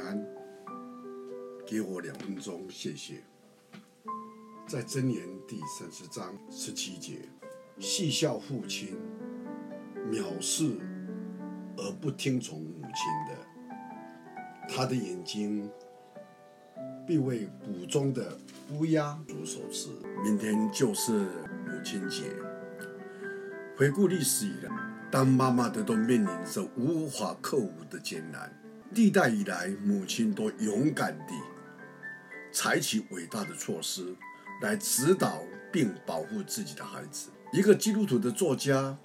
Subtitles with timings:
[0.00, 0.26] 安，
[1.66, 3.22] 给我两分钟，谢谢。
[4.66, 7.28] 在箴言第三十章十七节，
[7.78, 8.96] 戏笑父亲，
[10.10, 10.78] 藐视
[11.76, 13.46] 而不听从母亲的，
[14.68, 15.68] 他的眼睛
[17.06, 18.38] 必为谷中的
[18.72, 19.88] 乌鸦所所吃。
[20.22, 21.12] 明天就是
[21.66, 22.32] 母亲节，
[23.76, 24.70] 回顾历史以来，
[25.10, 28.59] 当妈妈的都面临着无法克服的艰难。
[28.90, 31.34] 历代以来，母亲都勇敢地
[32.52, 34.14] 采取伟大的措施
[34.62, 37.30] 来指导并保护自己的孩子。
[37.52, 38.98] 一个基督徒的作家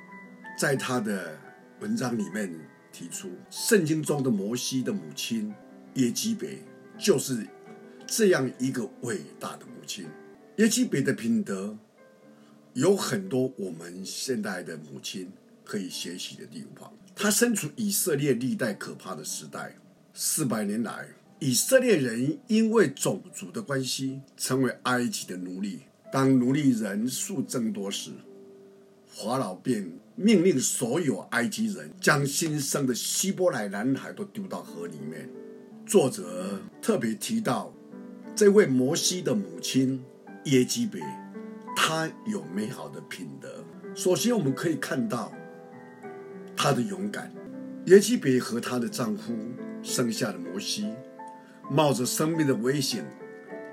[0.58, 1.40] 在他的
[1.80, 2.52] 文章里面
[2.92, 5.54] 提出，圣经中的摩西的母亲
[5.96, 6.64] 耶基北
[6.98, 7.46] 就是
[8.08, 10.08] 这样一个伟大的母亲。
[10.58, 11.78] 耶基北的品德
[12.74, 15.32] 有很多我们现代的母亲
[15.66, 16.94] 可以学习的地方。
[17.16, 19.76] 他身处以色列历代可怕的时代，
[20.14, 21.08] 四百年来，
[21.40, 25.82] 以色列人因为种族的关系，成为埃及的奴隶。
[26.12, 28.12] 当奴隶人数增多时，
[29.08, 35.30] 法老便命令所有埃及人将新生的希伯来男孩都丢到河里面。
[35.86, 37.74] 作者特别提到
[38.36, 40.04] 这位摩西的母亲
[40.46, 41.02] 耶基别，
[41.76, 43.64] 她有美好的品德。
[43.96, 45.32] 首先，我们可以看到。
[46.56, 47.32] 她的勇敢，
[47.86, 49.36] 耶基别和她的丈夫
[49.84, 50.94] 生下了摩西，
[51.70, 53.06] 冒着生命的危险，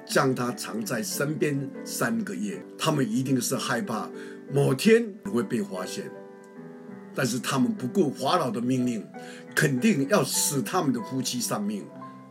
[0.05, 2.62] 将他藏在身边三个月。
[2.78, 4.10] 他们一定是害怕
[4.53, 6.10] 某天会被发现，
[7.14, 9.06] 但是他们不顾法老的命令，
[9.55, 11.84] 肯定要使他们的夫妻丧命，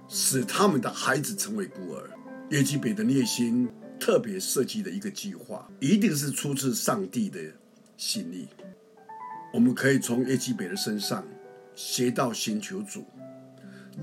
[0.07, 2.09] 使他们的孩子成为孤儿。
[2.49, 7.39] 耶基别的内心特别设计的一个计划，一定是出自上帝的
[7.95, 8.47] 心意。
[9.53, 11.25] 我们可以从耶基北的身上
[11.75, 13.05] 学到寻求主，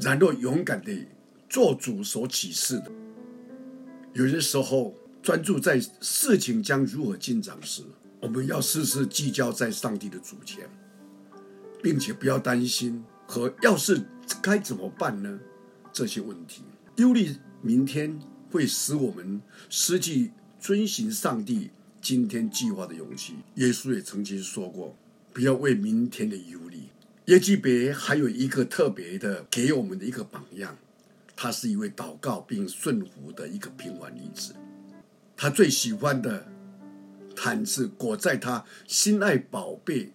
[0.01, 1.07] 然后勇敢地
[1.49, 2.93] 做主所启示的。
[4.13, 7.83] 有些时候，专注在事情将如何进展时，
[8.21, 10.69] 我们要时时聚焦在上帝的主权，
[11.83, 14.03] 并且不要担心和要是
[14.43, 15.39] 该怎么办呢？
[15.93, 16.63] 这些问题，
[16.97, 18.19] 忧虑明天
[18.51, 21.71] 会使我们失去遵循上帝
[22.01, 23.37] 今天计划的勇气。
[23.55, 24.97] 耶稣也曾经说过。
[25.33, 26.83] 不要为明天的忧虑。
[27.27, 30.77] 耶基别还有一个特别的给我们的一个榜样，
[31.37, 34.55] 他是一位祷告并顺服的一个平凡女子。
[35.37, 36.49] 她最喜欢的
[37.37, 40.11] 毯子裹在他心爱宝贝，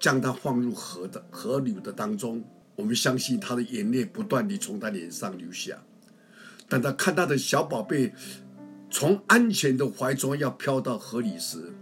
[0.00, 2.44] 将他放入河的河流的当中。
[2.74, 5.80] 我们相信他的眼泪不断地从他脸上流下。
[6.68, 8.12] 当他看他的小宝贝
[8.90, 11.72] 从安全的怀中要飘到河里时，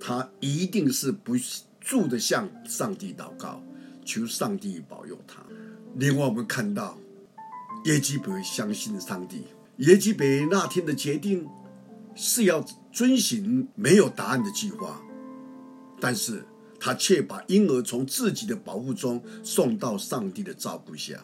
[0.00, 1.36] 他一定是不。
[1.84, 3.62] 住的向上帝祷告，
[4.06, 5.42] 求上帝保佑他。
[5.96, 6.98] 另外，我们看到
[7.84, 9.44] 耶基别相信上帝。
[9.76, 11.46] 耶基别那天的决定
[12.14, 15.02] 是要遵循没有答案的计划，
[16.00, 16.42] 但是
[16.80, 21.22] 他却把婴儿从自己的保护中送到上帝的照顾下。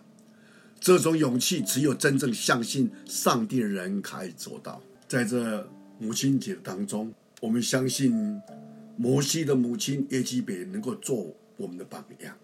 [0.78, 4.82] 这种勇气，只有真正相信上帝的人可以做到。
[5.08, 5.66] 在这
[5.98, 8.38] 母亲节当中，我们相信。
[9.02, 12.36] 摩西的母亲耶基别能够做我们的榜样，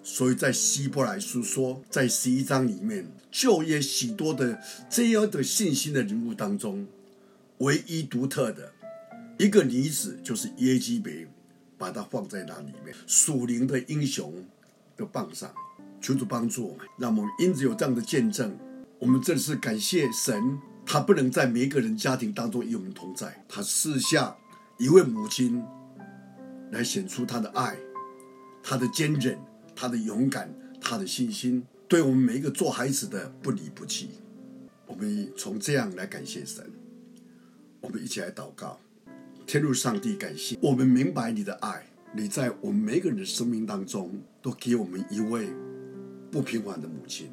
[0.00, 6.86] 所以在希伯来书说，在十一章里面，就业许多的这样的信心的人物当中，
[7.58, 8.72] 唯一独特的
[9.36, 11.26] 一个女子就是耶基别，
[11.76, 14.32] 把她放在那里面属灵的英雄
[14.96, 15.52] 的榜上。
[16.00, 18.56] 求主帮助我们，让我们因此有这样的见证。
[19.00, 24.36] 我们这是感谢神，他不能在每一个人家庭当中与我们同在，他四下。
[24.76, 25.62] 一位母亲
[26.72, 27.76] 来显出她的爱，
[28.60, 29.38] 她的坚韧，
[29.76, 34.10] 她的勇敢，她的信心，对我们每一个做孩子的不离不弃。
[34.86, 36.68] 我们从这样来感谢神，
[37.80, 38.80] 我们一起来祷告，
[39.46, 45.48] 天父上帝，感谢我们明白你的爱，你在我们每个人的生命当中都给我们一位
[46.32, 47.30] 不平凡的母亲，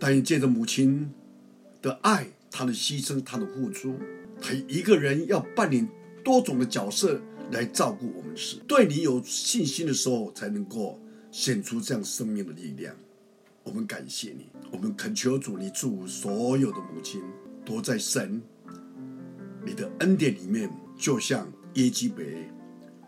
[0.00, 1.12] 但愿借着母亲
[1.80, 3.96] 的爱，她的牺牲，她的付出，
[4.40, 5.88] 她一个人要扮演。
[6.24, 7.20] 多种的角色
[7.50, 12.94] 来照顾我们时，对你有信心的时候，才能够显出这样生命的力量。
[13.64, 17.22] 我们感谢你，我们恳求主，你祝所有的母亲
[17.64, 18.42] 都在神
[19.64, 22.50] 你的恩典里面，就像耶基别、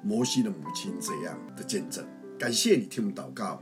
[0.03, 2.07] 摩西的母亲这样的见证。
[2.39, 3.61] 感谢你听我们祷告，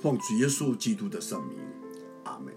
[0.00, 1.58] 奉主耶稣基督的圣名，
[2.24, 2.52] 阿门。